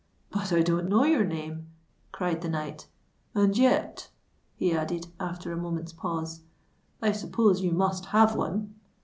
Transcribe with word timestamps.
"But 0.31 0.51
I 0.51 0.63
don't 0.63 0.89
know 0.89 1.03
your 1.03 1.23
name," 1.23 1.67
cried 2.11 2.41
the 2.41 2.49
knight. 2.49 2.87
"And 3.35 3.55
yet," 3.55 4.09
he 4.55 4.73
added, 4.73 5.05
after 5.19 5.51
a 5.51 5.57
moment's 5.57 5.93
pause, 5.93 6.41
"I 7.03 7.11
suppose 7.11 7.61
you 7.61 7.71
must 7.71 8.05
have 8.07 8.35
one." 8.35 8.73